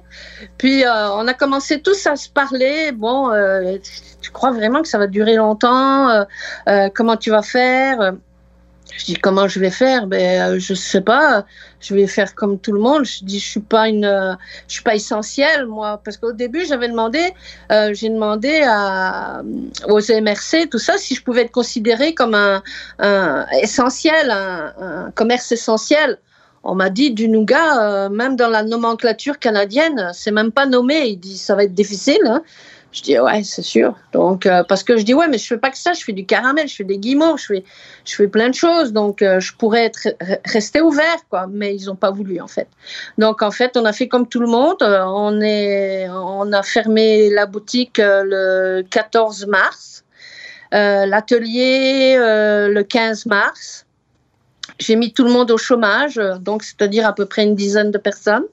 Puis 0.58 0.86
euh, 0.86 1.12
on 1.12 1.28
a 1.28 1.34
commencé 1.34 1.82
tous 1.82 2.08
à 2.08 2.16
se 2.16 2.30
parler. 2.30 2.92
Bon, 2.92 3.32
euh, 3.32 3.78
tu 4.22 4.32
crois 4.32 4.51
vraiment 4.51 4.82
que 4.82 4.88
ça 4.88 4.98
va 4.98 5.08
durer 5.08 5.36
longtemps? 5.36 6.25
Comment 6.94 7.18
tu 7.18 7.32
vas 7.32 7.42
faire? 7.42 8.13
Je 8.98 9.06
dis 9.06 9.16
comment 9.16 9.48
je 9.48 9.60
vais 9.60 9.70
faire? 9.70 10.08
Ben 10.08 10.54
euh, 10.54 10.60
je 10.60 10.74
sais 10.74 11.01
pas. 11.01 11.46
Je 11.80 11.96
vais 11.96 12.08
faire 12.08 12.36
comme 12.36 12.60
tout 12.60 12.72
le 12.72 12.80
monde. 12.80 13.06
Je 13.06 13.24
dis 13.24 13.40
je 13.40 13.50
suis 13.50 13.60
pas 13.60 13.88
une, 13.88 14.06
euh, 14.06 14.34
je 14.68 14.74
suis 14.74 14.84
pas 14.84 14.96
essentielle 14.96 15.66
moi 15.66 16.01
parce 16.04 16.18
qu'au 16.18 16.34
début 16.34 16.66
j'avais 16.66 16.90
demandé, 16.90 17.34
euh, 17.72 17.94
j'ai 17.94 18.10
demandé 18.10 18.62
aux 19.88 20.00
MRC 20.00 20.70
tout 20.70 20.80
ça 20.80 20.98
si 20.98 21.16
je 21.16 21.24
pouvais 21.24 21.42
être 21.42 21.51
considérée 21.51 22.13
comme 22.13 22.36
un, 22.36 22.62
essentiel, 23.62 24.30
un, 24.32 25.12
commerce 25.16 25.51
essentiel. 25.51 26.18
On 26.63 26.75
m'a 26.75 26.89
dit 26.89 27.12
du 27.12 27.27
nougat, 27.27 28.10
même 28.10 28.36
dans 28.36 28.50
la 28.50 28.63
nomenclature 28.63 29.39
canadienne, 29.39 30.12
c'est 30.13 30.32
même 30.32 30.51
pas 30.51 30.65
nommé. 30.65 31.08
Il 31.08 31.18
dit 31.18 31.38
ça 31.38 31.56
va 31.56 31.63
être 31.63 31.74
difficile. 31.74 32.22
Hein. 32.25 32.44
Je 32.91 33.01
dis 33.03 33.18
ouais, 33.18 33.41
c'est 33.44 33.62
sûr. 33.62 33.96
Donc 34.12 34.46
euh, 34.46 34.63
parce 34.63 34.84
que 34.84 34.98
je 34.98 35.03
dis 35.03 35.13
ouais, 35.13 35.27
mais 35.30 35.38
je 35.38 35.48
fais 35.48 35.58
pas 35.58 35.70
que 35.70 35.77
ça. 35.77 35.94
Je 35.94 36.03
fais 36.03 36.12
du 36.12 36.25
caramel, 36.25 36.68
je 36.68 36.75
fais 36.75 36.84
des 36.84 36.98
guimauves, 36.98 37.39
je 37.39 37.46
fais, 37.46 37.63
je 38.06 38.15
fais 38.15 38.27
plein 38.27 38.50
de 38.50 38.56
choses. 38.56 38.91
Donc 38.91 39.22
euh, 39.22 39.39
je 39.39 39.53
pourrais 39.56 39.86
être 39.86 40.10
rester 40.46 40.82
ouvert 40.82 41.18
quoi, 41.30 41.48
mais 41.50 41.74
ils 41.74 41.89
ont 41.89 41.96
pas 41.96 42.12
voulu 42.12 42.41
en 42.41 42.48
fait. 42.48 42.68
Donc 43.18 43.41
en 43.41 43.51
fait, 43.51 43.77
on 43.77 43.86
a 43.86 43.94
fait 43.94 44.10
comme 44.10 44.27
tout 44.27 44.41
le 44.41 44.48
monde. 44.48 44.82
Euh, 44.82 45.03
on 45.06 45.39
est, 45.39 46.10
on 46.10 46.51
a 46.51 46.63
fermé 46.63 47.30
la 47.30 47.46
boutique 47.46 47.98
le 47.98 48.82
14 48.89 49.48
mars, 49.48 50.03
l'atelier 50.72 52.15
le 52.18 52.82
15 52.82 53.25
mars. 53.27 53.86
J'ai 54.82 54.96
mis 54.96 55.14
tout 55.14 55.24
le 55.24 55.32
monde 55.32 55.52
au 55.52 55.58
chômage, 55.58 56.20
donc 56.42 56.64
c'est-à-dire 56.64 57.08
à 57.08 57.14
peu 57.14 57.26
près 57.26 57.44
une 57.44 57.56
dizaine 57.56 57.92
de 57.92 57.98
personnes. 57.98 58.46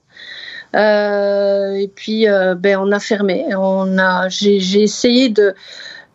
et 0.75 1.91
puis, 1.95 2.27
ben, 2.27 2.79
on 2.79 2.93
a 2.93 3.01
fermé. 3.01 3.47
On 3.57 3.99
a, 3.99 4.29
j'ai 4.29 4.83
essayé 4.83 5.31
de 5.31 5.55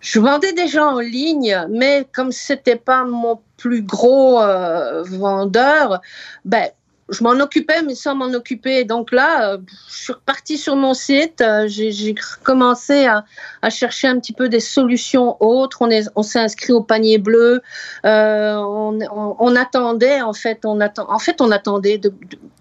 je 0.03 0.19
vendais 0.19 0.51
déjà 0.51 0.85
en 0.85 0.99
ligne, 0.99 1.57
mais 1.69 2.05
comme 2.13 2.33
c'était 2.33 2.75
pas 2.75 3.05
mon 3.05 3.39
plus 3.55 3.81
gros 3.81 4.41
euh, 4.41 5.01
vendeur, 5.03 6.01
ben 6.43 6.67
je 7.13 7.23
m'en 7.23 7.31
occupais, 7.31 7.81
mais 7.83 7.95
sans 7.95 8.15
m'en 8.15 8.33
occuper. 8.33 8.83
Donc 8.83 9.11
là, 9.11 9.53
euh, 9.53 9.57
je 9.89 9.95
suis 9.95 10.13
repartie 10.13 10.57
sur 10.57 10.75
mon 10.75 10.93
site. 10.93 11.41
Euh, 11.41 11.65
j'ai 11.67 12.15
commencé 12.43 13.05
à, 13.05 13.23
chercher 13.69 14.07
un 14.07 14.19
petit 14.19 14.33
peu 14.33 14.49
des 14.49 14.59
solutions 14.59 15.37
autres. 15.39 15.81
On 15.81 16.23
s'est 16.23 16.39
on 16.39 16.43
inscrit 16.43 16.73
au 16.73 16.81
panier 16.81 17.17
bleu. 17.17 17.61
On, 18.03 18.99
on, 19.11 19.35
on, 19.39 19.55
attendait, 19.55 20.21
en 20.21 20.33
fait, 20.33 20.65
on 20.65 20.79
attend. 20.81 21.09
En 21.09 21.19
fait, 21.19 21.39
on 21.41 21.51
attendait 21.51 22.01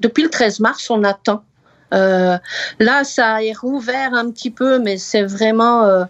depuis 0.00 0.22
le 0.22 0.30
13 0.30 0.60
mars. 0.60 0.88
On 0.90 1.02
attend. 1.02 1.42
là, 1.90 3.04
ça 3.04 3.42
est 3.42 3.56
rouvert 3.56 4.14
un 4.14 4.30
petit 4.30 4.50
peu, 4.50 4.78
mais 4.78 4.98
c'est 4.98 5.24
vraiment 5.24 6.06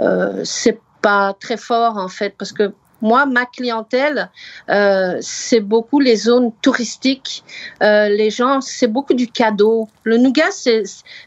euh, 0.00 0.42
c'est 0.44 0.80
pas 1.00 1.34
très 1.38 1.56
fort 1.56 1.96
en 1.96 2.08
fait 2.08 2.34
parce 2.38 2.52
que 2.52 2.72
moi, 3.02 3.26
ma 3.26 3.46
clientèle, 3.46 4.30
euh, 4.70 5.18
c'est 5.20 5.60
beaucoup 5.60 5.98
les 5.98 6.14
zones 6.16 6.52
touristiques. 6.62 7.42
Euh, 7.82 8.08
les 8.08 8.30
gens, 8.30 8.60
c'est 8.60 8.86
beaucoup 8.86 9.14
du 9.14 9.26
cadeau. 9.26 9.88
Le 10.04 10.16
nougat, 10.16 10.50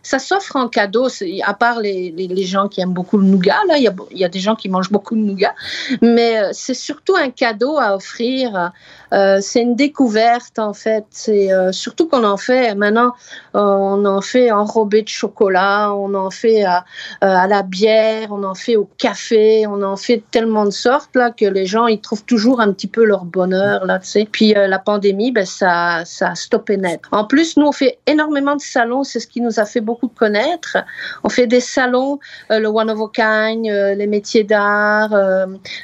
ça 0.01 0.20
s'offre 0.20 0.55
en 0.55 0.70
cadeau, 0.70 1.08
à 1.44 1.53
part 1.53 1.79
les, 1.82 2.46
gens 2.46 2.70
qui 2.70 2.79
aiment 2.79 2.94
beaucoup 2.94 3.17
le 3.17 3.25
nougat. 3.25 3.60
Il 3.77 3.91
y 4.12 4.24
a, 4.24 4.29
des 4.29 4.39
gens 4.39 4.55
qui 4.55 4.70
mangent 4.70 4.91
beaucoup 4.91 5.15
de 5.15 5.22
nougat, 5.22 5.53
mais 6.01 6.39
euh, 6.39 6.50
c'est 6.53 6.74
surtout 6.74 7.15
un 7.15 7.29
cadeau 7.29 7.77
à 7.77 7.96
offrir. 7.96 8.72
C'est 9.12 9.62
une 9.62 9.75
découverte 9.75 10.60
en 10.60 10.74
fait. 10.74 11.05
C'est 11.10 11.50
surtout 11.72 12.08
qu'on 12.10 12.25
en 12.25 12.36
fait 12.36 12.75
maintenant, 12.75 13.13
on 13.53 14.03
en 14.03 14.20
fait 14.20 14.51
enrobé 14.51 15.03
de 15.03 15.08
chocolat, 15.08 15.94
on 15.94 16.13
en 16.15 16.29
fait 16.32 16.65
à, 16.65 16.84
à 17.22 17.48
la 17.48 17.63
bière, 17.63 18.27
on 18.32 18.44
en 18.44 18.55
fait 18.55 18.75
au 18.75 18.89
café, 18.98 19.67
on 19.67 19.82
en 19.84 19.96
fait 19.96 20.22
tellement 20.32 20.65
de 20.65 20.72
sortes 20.72 21.15
là 21.15 21.32
que 21.32 21.46
les 21.46 21.64
les 21.65 21.69
gens, 21.69 21.88
ils 21.88 22.00
trouvent 22.00 22.25
toujours 22.25 22.62
un 22.62 22.72
petit 22.72 22.86
peu 22.86 23.03
leur 23.03 23.25
bonheur, 23.25 23.88
là, 23.88 23.98
tu 23.98 24.05
sais. 24.05 24.27
Puis 24.31 24.55
euh, 24.55 24.67
la 24.67 24.77
pandémie, 24.77 25.31
ben, 25.31 25.48
ça, 25.48 26.03
ça 26.05 26.29
a 26.29 26.36
stoppé 26.36 26.77
net. 26.77 27.01
En 27.12 27.25
plus, 27.25 27.57
nous, 27.57 27.65
on 27.65 27.72
fait 27.72 27.98
énormément 28.05 28.55
de 28.55 28.62
salons, 28.62 29.03
c'est 29.03 29.19
ce 29.19 29.25
qui 29.25 29.41
nous 29.41 29.60
a 29.60 29.65
fait 29.65 29.81
beaucoup 29.81 30.07
connaître. 30.07 30.77
On 31.24 31.29
fait 31.29 31.48
des 31.48 31.60
salons, 31.60 32.19
euh, 32.51 32.60
le 32.60 32.67
One 32.67 32.91
of 32.91 33.01
a 33.01 33.10
Kind, 33.12 33.65
euh, 33.67 33.95
les 33.95 34.05
métiers 34.05 34.43
d'art, 34.43 35.10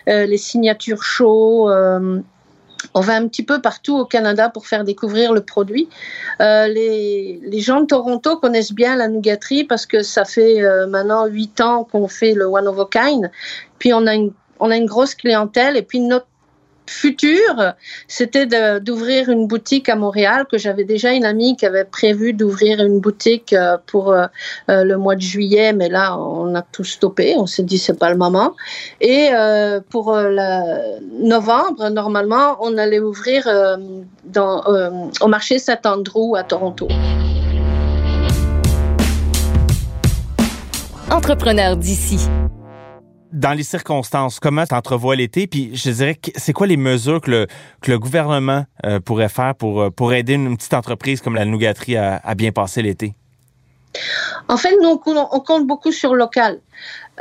les 0.06 0.38
signatures 0.38 1.02
show. 1.02 1.68
On 2.94 3.00
va 3.00 3.14
un 3.14 3.28
petit 3.28 3.44
peu 3.44 3.60
partout 3.60 3.98
au 3.98 4.06
Canada 4.06 4.50
pour 4.50 4.68
faire 4.68 4.84
découvrir 4.84 5.34
le 5.34 5.42
produit. 5.42 5.90
les, 6.40 7.60
gens 7.60 7.82
de 7.82 7.88
Toronto 7.88 8.38
connaissent 8.38 8.74
bien 8.74 8.96
la 8.96 9.08
nougaterie 9.08 9.64
parce 9.64 9.88
que 9.88 10.04
ça 10.04 10.26
fait 10.26 10.62
maintenant 10.88 11.26
huit 11.26 11.60
ans 11.60 11.88
qu'on 11.92 12.08
fait 12.08 12.34
le 12.34 12.46
One 12.46 12.68
of 12.68 12.80
a 12.80 12.88
Kind. 12.92 13.32
Puis 13.80 13.94
on 13.94 14.06
a 14.06 14.14
une 14.14 14.32
on 14.62 14.72
a 14.72 14.78
une 14.78 14.86
grosse 14.86 15.16
clientèle 15.16 15.76
et 15.76 15.82
puis 15.82 16.00
notre 16.00 16.28
futur, 16.92 17.74
c'était 18.08 18.46
d'ouvrir 18.80 19.30
une 19.30 19.48
boutique 19.48 19.90
à 19.90 19.96
Montréal, 19.96 20.46
que 20.52 20.58
j'avais 20.58 20.84
déjà 20.84 21.12
une 21.14 21.26
amie 21.26 21.56
qui 21.56 21.66
avait 21.66 21.86
prévu 21.86 22.34
d'ouvrir 22.34 22.80
une 22.84 23.00
boutique 23.00 23.54
euh, 23.54 23.78
pour 23.86 24.12
euh, 24.12 24.26
euh, 24.70 24.84
le 24.84 24.98
mois 24.98 25.16
de 25.16 25.22
juillet, 25.22 25.74
mais 25.74 25.90
là, 25.90 26.18
on 26.18 26.54
a 26.56 26.62
tout 26.62 26.84
stoppé, 26.84 27.36
on 27.38 27.46
s'est 27.46 27.64
dit 27.64 27.78
c'est 27.78 27.98
pas 27.98 28.10
le 28.10 28.18
moment. 28.18 28.56
Et 29.00 29.30
pour 29.90 30.16
novembre, 31.20 31.90
normalement, 31.90 32.58
on 32.62 32.78
allait 32.78 33.00
ouvrir 33.00 33.48
au 35.22 35.28
marché 35.28 35.60
Saint-Andrew 35.60 36.36
à 36.36 36.44
Toronto. 36.44 36.88
Entrepreneur 41.10 41.76
d'ici 41.76 42.20
dans 43.32 43.54
les 43.54 43.64
circonstances, 43.64 44.40
comment 44.40 44.66
tu 44.66 44.76
entrevois 44.76 45.16
l'été? 45.16 45.48
Puis 45.48 45.76
je 45.76 45.90
dirais, 45.92 46.20
c'est 46.36 46.54
quoi 46.54 46.68
les 46.68 46.78
mesures 46.78 47.22
que 47.22 47.32
le, 47.32 47.48
que 47.82 47.92
le 47.92 48.00
gouvernement 48.00 48.66
euh, 48.86 49.00
pourrait 49.00 49.30
faire 49.30 49.56
pour, 49.56 49.82
euh, 49.82 49.90
pour 49.90 50.14
aider 50.14 50.34
une 50.34 50.58
petite 50.58 50.74
entreprise 50.74 51.22
comme 51.22 51.36
la 51.36 51.46
Nougaterie 51.46 51.98
à, 51.98 52.36
bien 52.36 52.52
passer 52.52 52.82
l'été? 52.82 53.14
En 54.48 54.58
fait, 54.58 54.76
nous, 54.82 55.02
on 55.06 55.40
compte 55.40 55.68
beaucoup 55.68 55.92
sur 55.92 56.16
local. 56.16 56.60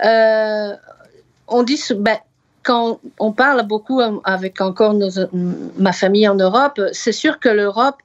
Euh, 0.04 0.72
on 1.48 1.62
dit, 1.62 1.80
ben, 1.96 2.18
quand 2.62 3.00
on 3.18 3.32
parle 3.32 3.66
beaucoup 3.66 4.00
avec 4.24 4.60
encore 4.60 4.94
ma 5.78 5.92
famille 5.92 6.28
en 6.28 6.34
Europe, 6.34 6.80
c'est 6.92 7.12
sûr 7.12 7.40
que 7.40 7.48
l'Europe, 7.48 7.96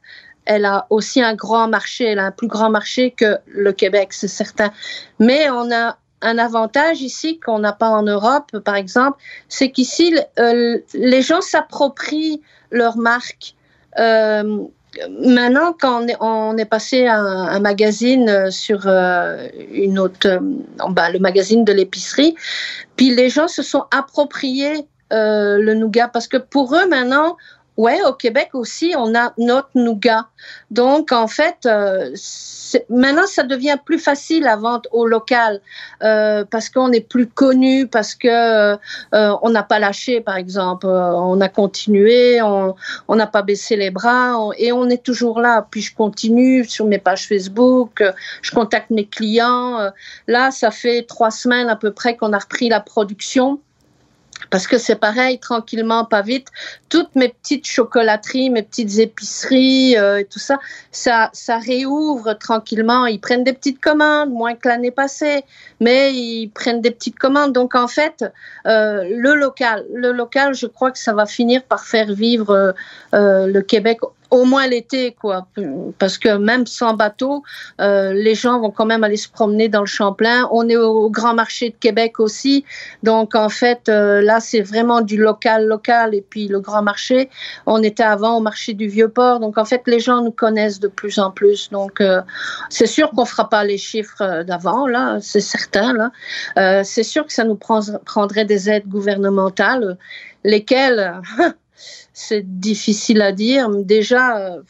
elle 0.46 0.66
a 0.66 0.88
aussi 0.90 1.22
un 1.22 1.36
grand 1.36 1.68
marché, 1.68 2.06
elle 2.06 2.20
a 2.20 2.26
un 2.26 2.32
plus 2.32 2.48
grand 2.48 2.70
marché 2.70 3.12
que 3.12 3.38
le 3.48 3.72
Québec, 3.74 4.14
c'est 4.14 4.28
certain. 4.28 4.72
Mais 5.20 5.50
on 5.50 5.72
a 5.72 5.98
un 6.26 6.38
avantage 6.40 7.02
ici 7.02 7.40
qu'on 7.40 7.60
n'a 7.60 7.72
pas 7.72 7.90
en 7.90 8.04
Europe, 8.04 8.58
par 8.60 8.76
exemple, 8.76 9.20
c'est 9.48 9.70
qu'ici, 9.70 10.16
euh, 10.40 10.80
les 10.94 11.22
gens 11.22 11.42
s'approprient 11.42 12.42
leur 12.72 12.98
marque. 12.98 13.54
Euh, 14.00 14.66
maintenant, 15.22 15.76
quand 15.80 16.06
on 16.20 16.58
est, 16.58 16.66
passé 16.66 17.06
à 17.06 17.18
un, 17.18 17.60
magazine 17.60 18.50
sur 18.50 18.82
euh, 18.86 19.48
une 19.72 20.00
autre, 20.00 20.40
bah, 20.90 21.12
le 21.12 21.20
magazine 21.20 21.64
de 21.64 21.72
l'épicerie, 21.72 22.36
puis 22.96 23.14
les 23.14 23.30
gens 23.30 23.48
se 23.48 23.62
sont 23.62 23.86
appropriés 23.92 24.88
le 25.12 25.74
nougat 25.76 26.10
parce 26.10 26.28
que 26.28 26.36
pour 26.36 26.76
eux 26.76 26.90
maintenant, 26.90 27.38
Ouais, 27.78 28.02
au 28.04 28.14
Québec 28.14 28.52
aussi, 28.54 28.94
on 28.98 29.14
a 29.16 29.34
notre 29.38 29.72
nougat. 29.76 30.28
Donc, 30.72 31.12
en 31.12 31.28
fait, 31.28 31.58
euh, 31.66 32.16
maintenant, 32.90 33.28
ça 33.28 33.44
devient 33.44 33.76
plus 33.84 34.00
facile 34.00 34.48
à 34.48 34.56
vendre 34.56 34.90
au 34.94 35.06
local 35.06 35.60
euh, 36.02 36.46
parce 36.50 36.70
qu'on 36.70 36.94
est 36.94 37.02
plus 37.02 37.28
connu, 37.28 37.86
parce 37.88 38.16
que 38.16 38.28
euh, 38.30 38.78
on 39.12 39.50
n'a 39.50 39.64
pas 39.64 39.80
lâché, 39.80 40.22
par 40.22 40.38
exemple. 40.38 40.88
on 40.88 41.42
a 41.42 41.50
continué, 41.50 42.42
on 42.42 42.76
n'a 43.10 43.28
pas 43.28 43.42
baissé 43.42 43.76
les 43.76 43.92
bras 43.92 44.38
et 44.58 44.72
on 44.72 44.88
est 44.90 45.04
toujours 45.04 45.42
là. 45.42 45.68
Puis, 45.70 45.82
je 45.82 45.94
continue 45.94 46.64
sur 46.64 46.86
mes 46.86 47.00
pages 47.00 47.28
Facebook, 47.28 48.02
je 48.42 48.52
contacte 48.52 48.90
mes 48.90 49.06
clients. 49.06 49.92
là, 50.28 50.52
ça 50.52 50.72
fait 50.72 51.04
trois 51.04 51.32
semaines 51.32 51.68
à 51.68 51.76
peu 51.76 51.92
près 51.92 52.16
qu'on 52.16 52.32
a 52.32 52.40
repris 52.40 52.70
la 52.70 52.80
production. 52.80 53.60
Parce 54.50 54.68
que 54.68 54.78
c'est 54.78 54.96
pareil, 54.96 55.40
tranquillement, 55.40 56.06
pas 56.06 56.22
vite. 56.22 56.48
Toutes 56.90 57.16
mes 57.16 57.30
petites 57.30 57.66
chocolateries, 57.66 58.50
mes 58.50 58.64
petites 58.64 59.00
épiceries 59.00 59.98
euh, 59.98 60.20
et 60.20 60.26
tout 60.26 60.40
ça, 60.40 60.60
ça, 60.92 61.30
ça 61.34 61.58
réouvre 61.58 62.34
tranquillement. 62.34 63.06
Ils 63.06 63.20
prennent 63.20 63.44
des 63.44 63.54
petites 63.54 63.82
commandes, 63.82 64.30
moins 64.30 64.56
que 64.56 64.68
l'année 64.68 64.92
passée, 64.92 65.44
mais 65.80 66.14
ils 66.14 66.50
prennent 66.50 66.82
des 66.82 66.92
petites 66.92 67.18
commandes. 67.18 67.54
Donc 67.54 67.76
en 67.76 67.88
fait, 67.88 68.24
euh, 68.68 69.04
le 69.10 69.36
local, 69.36 69.86
le 69.94 70.12
local, 70.12 70.54
je 70.54 70.68
crois 70.68 70.92
que 70.92 71.00
ça 71.00 71.14
va 71.14 71.26
finir 71.26 71.64
par 71.64 71.84
faire 71.86 72.12
vivre 72.12 72.76
euh, 73.14 73.48
le 73.48 73.62
Québec 73.62 74.00
au 74.36 74.44
moins 74.44 74.68
l'été, 74.68 75.14
quoi. 75.14 75.48
Parce 75.98 76.18
que 76.18 76.38
même 76.38 76.68
sans 76.68 76.94
bateau, 76.94 77.44
euh, 77.80 78.14
les 78.14 78.36
gens 78.36 78.60
vont 78.60 78.70
quand 78.70 78.86
même 78.86 79.04
aller 79.04 79.18
se 79.18 79.30
promener 79.30 79.70
dans 79.70 79.80
le 79.80 79.86
Champlain. 79.86 80.48
On 80.52 80.68
est 80.68 80.76
au, 80.76 81.10
Grand 81.10 81.34
Marché 81.34 81.70
de 81.70 81.76
Québec 81.76 82.20
aussi. 82.20 82.66
Donc, 83.04 83.36
en 83.36 83.48
fait, 83.50 83.88
euh, 83.88 84.22
là, 84.22 84.40
c'est 84.40 84.62
vraiment 84.62 85.02
du 85.02 85.18
local, 85.18 85.66
local. 85.66 86.14
Et 86.14 86.22
puis, 86.22 86.48
le 86.48 86.60
Grand 86.60 86.82
Marché, 86.82 87.30
on 87.66 87.82
était 87.82 88.04
avant 88.04 88.38
au 88.38 88.42
marché 88.42 88.74
du 88.74 88.88
Vieux-Port. 88.88 89.40
Donc, 89.40 89.58
en 89.58 89.66
fait, 89.66 89.84
les 89.86 90.00
gens 90.00 90.22
nous 90.22 90.32
connaissent 90.32 90.80
de 90.80 90.90
plus 90.90 91.18
en 91.18 91.32
plus. 91.32 91.70
Donc, 91.70 92.02
euh, 92.02 92.22
c'est 92.70 92.88
sûr 92.88 93.12
qu'on 93.12 93.26
fera 93.26 93.50
pas 93.50 93.64
les 93.64 93.78
chiffres 93.78 94.44
d'avant, 94.44 94.88
là. 94.88 95.20
C'est 95.22 95.42
certain, 95.42 95.94
là. 95.94 96.84
c'est 96.84 97.04
sûr 97.04 97.26
que 97.26 97.32
ça 97.32 97.46
nous 97.46 97.56
prendrait 97.56 98.46
des 98.46 98.70
aides 98.70 98.88
gouvernementales, 98.88 99.98
lesquelles... 100.44 101.22
c'est 102.14 102.60
difficile 102.60 103.22
à 103.22 103.32
dire. 103.32 103.70
Déjà, 103.70 104.38
euh, 104.38 104.62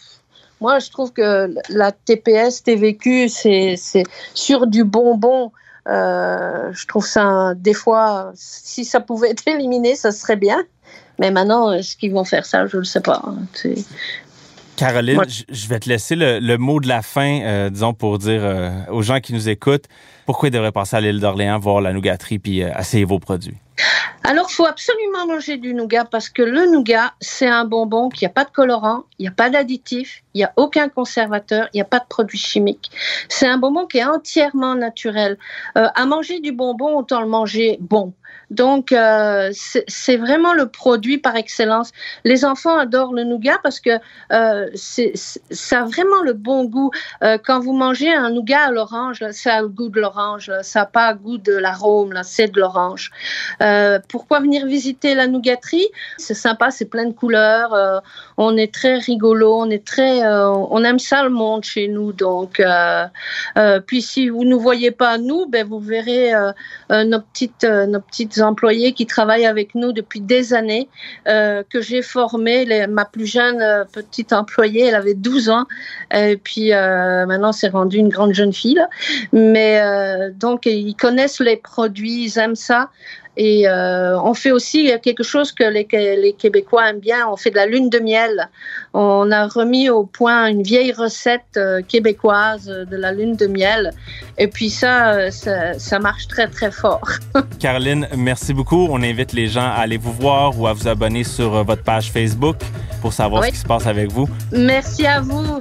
moi, 0.62 0.80
je 0.80 0.90
trouve 0.90 1.14
que 1.14 1.54
la 1.70 1.92
TPS, 1.92 2.64
TVQ, 2.64 3.30
c'est 3.30 4.04
sur 4.34 4.68
du 4.68 4.84
bonbon. 4.84 5.52
Euh, 5.88 6.72
je 6.74 6.88
trouve 6.88 7.06
ça, 7.06 7.54
des 7.56 7.74
fois, 7.74 8.32
si 8.34 8.84
ça 8.86 9.00
pouvait 9.00 9.30
être 9.32 9.48
éliminé, 9.48 9.96
ça 9.96 10.12
serait 10.12 10.36
bien. 10.36 10.64
Mais 11.20 11.32
maintenant, 11.32 11.72
est-ce 11.72 11.96
qu'ils 11.96 12.12
vont 12.12 12.26
faire 12.26 12.46
ça? 12.46 12.66
Je 12.66 12.78
ne 12.78 12.82
le 12.82 12.86
sais 12.86 13.02
pas. 13.02 13.24
Caroline, 14.76 15.22
je 15.50 15.68
vais 15.68 15.80
te 15.80 15.88
laisser 15.88 16.16
le, 16.18 16.58
mot 16.58 16.80
de 16.80 16.88
la 16.88 17.02
fin, 17.02 17.42
euh, 17.44 17.70
disons, 17.70 17.94
pour 17.94 18.18
dire 18.18 18.42
aux 18.90 19.02
gens 19.02 19.20
qui 19.20 19.34
nous 19.34 19.48
écoutent 19.48 19.86
pourquoi 20.26 20.50
ils 20.50 20.52
devraient 20.52 20.72
passer 20.72 20.96
à 20.96 21.02
l'île 21.02 21.20
d'Orléans, 21.20 21.60
voir 21.60 21.82
la 21.82 21.94
nougaterie, 21.94 22.40
puis 22.40 22.62
essayer 22.62 23.06
vos 23.06 23.20
produits? 23.20 23.58
Alors, 24.28 24.48
il 24.50 24.54
faut 24.56 24.66
absolument 24.66 25.28
manger 25.28 25.58
du 25.58 25.76
nougat 25.76 26.04
parce 26.04 26.30
que 26.30 26.42
le 26.42 26.66
nougat, 26.66 27.14
c'est 27.20 27.48
un 27.48 27.64
bonbon 27.64 28.10
qui 28.10 28.26
n'a 28.26 28.30
pas 28.30 28.44
de 28.44 28.50
colorant, 28.50 29.04
il 29.20 29.24
n'y 29.24 29.28
a 29.28 29.32
pas 29.32 29.52
d'additif, 29.52 30.24
il 30.34 30.40
n'y 30.40 30.44
a 30.44 30.52
aucun 30.56 30.90
conservateur, 30.90 31.70
il 31.74 31.78
n'y 31.78 31.82
a 31.82 31.86
pas 31.86 32.00
de 32.00 32.08
produits 32.10 32.40
chimiques. 32.40 32.90
C'est 33.30 33.46
un 33.46 33.60
bonbon 33.60 33.86
qui 33.86 34.00
est 34.00 34.04
entièrement 34.04 34.74
naturel. 34.74 35.38
Euh, 35.78 35.90
à 35.94 36.06
manger 36.08 36.40
du 36.40 36.52
bonbon, 36.52 36.98
autant 36.98 37.22
le 37.22 37.28
manger 37.28 37.78
bon. 37.80 38.14
Donc, 38.56 38.94
euh, 38.94 39.52
c'est 39.88 40.16
vraiment 40.16 40.54
le 40.54 40.68
produit 40.68 41.18
par 41.18 41.36
excellence. 41.36 41.92
Les 42.24 42.46
enfants 42.46 42.78
adorent 42.78 43.14
le 43.14 43.26
nougat 43.26 43.60
parce 43.62 43.82
que 43.82 44.00
euh, 44.32 44.70
ça 44.76 45.82
a 45.82 45.86
vraiment 45.86 46.22
le 46.24 46.34
bon 46.34 46.64
goût. 46.64 46.90
Euh, 47.22 47.38
quand 47.44 47.60
vous 47.60 47.74
mangez 47.74 48.14
un 48.14 48.30
nougat 48.30 48.68
à 48.68 48.72
l'orange, 48.72 49.24
ça 49.32 49.56
a 49.56 49.62
le 49.62 49.68
goût 49.68 49.90
de 49.90 50.00
l'orange, 50.00 50.52
ça 50.62 50.80
n'a 50.82 50.86
pas 50.86 51.12
le 51.12 51.20
goût 51.20 51.38
de 51.38 51.54
l'arôme, 51.54 52.14
c'est 52.24 52.48
de 52.48 52.60
l'orange. 52.60 53.12
Pourquoi 54.08 54.40
venir 54.40 54.66
visiter 54.66 55.16
la 55.16 55.28
nougaterie 55.28 55.88
C'est 56.18 56.34
sympa, 56.34 56.72
c'est 56.72 56.86
plein 56.86 57.06
de 57.06 57.14
couleurs. 57.14 58.02
On 58.38 58.56
est 58.56 58.74
très 58.74 58.98
rigolo, 58.98 59.60
on 59.60 59.70
est 59.70 59.86
très, 59.86 60.26
on 60.26 60.84
aime 60.84 61.00
ça 61.00 61.24
le 61.24 61.30
monde 61.30 61.64
chez 61.64 61.88
nous. 61.88 62.14
Donc, 62.14 62.62
puis 63.88 64.02
si 64.02 64.30
vous 64.30 64.46
ne 64.46 64.56
voyez 64.56 64.92
pas 64.92 65.18
nous, 65.18 65.46
ben 65.48 65.68
vous 65.68 65.80
verrez 65.80 66.32
nos 66.90 67.20
petites, 67.20 67.66
nos 67.66 68.00
petites 68.00 68.40
employés 68.46 68.94
qui 68.94 69.06
travaillent 69.06 69.46
avec 69.46 69.76
nous 69.76 69.92
depuis 69.92 70.22
des 70.22 70.54
années, 70.54 70.88
euh, 71.28 71.64
que 71.70 71.82
j'ai 71.82 72.02
formé. 72.02 72.66
Ma 72.88 73.06
plus 73.06 73.26
jeune 73.26 73.62
euh, 73.62 73.84
petite 73.86 74.34
employée, 74.34 74.86
elle 74.88 74.96
avait 74.96 75.14
12 75.14 75.50
ans, 75.50 75.66
et 76.14 76.38
puis 76.38 76.74
euh, 76.74 77.26
maintenant 77.26 77.52
c'est 77.52 77.70
rendu 77.70 77.98
une 77.98 78.10
grande 78.10 78.34
jeune 78.34 78.54
fille. 78.54 78.82
Mais 79.34 79.82
donc 80.36 80.66
ils 80.66 80.96
connaissent 80.96 81.40
les 81.42 81.58
produits, 81.58 82.26
ils 82.26 82.40
aiment 82.40 82.56
ça. 82.56 82.90
Et 83.38 83.68
euh, 83.68 84.20
on 84.22 84.34
fait 84.34 84.52
aussi 84.52 84.92
quelque 85.04 85.24
chose 85.24 85.52
que 85.52 85.64
les, 85.64 85.88
les, 85.92 86.34
Québécois 86.34 86.90
aiment 86.90 87.00
bien, 87.00 87.28
on 87.30 87.36
fait 87.36 87.52
de 87.52 87.56
la 87.56 87.66
lune 87.66 87.90
de 87.90 88.00
miel. 88.00 88.50
On 88.94 89.32
a 89.32 89.48
remis 89.48 89.90
au 89.90 90.06
point 90.06 90.48
une 90.48 90.64
vieille 90.64 90.94
recette 90.94 91.58
euh, 91.58 91.82
québécoise 91.82 92.66
de 92.66 92.96
la 92.96 93.12
lune 93.12 93.36
de 93.36 93.48
miel. 93.48 93.92
Et 94.38 94.48
puis 94.48 94.70
ça, 94.70 95.14
euh, 95.14 95.32
ça, 95.32 95.78
ça 95.78 96.00
marche 96.00 96.28
très, 96.28 96.48
très 96.48 96.72
fort. 96.72 97.08
Caroline, 97.60 98.08
merci 98.16 98.54
beaucoup. 98.54 98.88
On 98.90 99.02
invite 99.04 99.34
les 99.34 99.48
gens 99.48 99.66
à 99.66 99.82
aller 99.82 99.98
vous 99.98 100.14
voir 100.14 100.58
ou 100.60 100.68
à 100.68 100.74
vous 100.74 100.88
abonner 100.88 101.24
sur 101.24 101.64
votre 101.64 101.84
page 101.84 102.12
Facebook 102.12 102.58
pour 103.02 103.14
savoir 103.14 103.44
ce 103.46 103.50
qui 103.50 103.58
se 103.58 103.66
passe 103.66 103.88
avec 103.88 104.12
vous. 104.12 104.30
Merci 104.52 105.06
à 105.06 105.20
vous. 105.20 105.60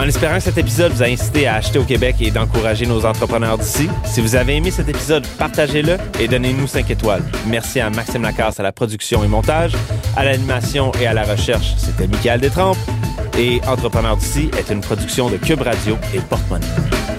En 0.00 0.04
espérant 0.04 0.36
que 0.36 0.44
cet 0.44 0.56
épisode 0.56 0.92
vous 0.92 1.02
a 1.02 1.06
incité 1.06 1.46
à 1.46 1.56
acheter 1.56 1.78
au 1.78 1.84
Québec 1.84 2.16
et 2.20 2.30
d'encourager 2.30 2.86
nos 2.86 3.04
entrepreneurs 3.04 3.58
d'ici, 3.58 3.86
si 4.06 4.22
vous 4.22 4.34
avez 4.34 4.56
aimé 4.56 4.70
cet 4.70 4.88
épisode, 4.88 5.26
partagez-le 5.38 5.98
et 6.18 6.26
donnez-nous 6.26 6.66
5 6.66 6.90
étoiles. 6.90 7.22
Merci 7.46 7.80
à 7.80 7.90
Maxime 7.90 8.22
Lacasse 8.22 8.58
à 8.58 8.62
la 8.62 8.72
production 8.72 9.22
et 9.24 9.28
montage, 9.28 9.72
à 10.16 10.24
l'animation 10.24 10.90
et 11.02 11.06
à 11.06 11.12
la 11.12 11.24
recherche. 11.24 11.74
C'était 11.76 12.06
Michael 12.06 12.40
Détrempe 12.40 12.78
et 13.38 13.60
Entrepreneurs 13.68 14.16
d'ici 14.16 14.50
est 14.58 14.72
une 14.72 14.80
production 14.80 15.28
de 15.28 15.36
Cube 15.36 15.60
Radio 15.60 15.98
et 16.14 16.20
Porte-Monnaie. 16.20 17.09